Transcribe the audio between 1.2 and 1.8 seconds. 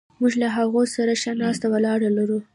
ښه ناسته